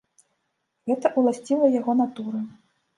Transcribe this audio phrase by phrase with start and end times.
[0.93, 2.47] Гэта ўласціва яго натуры.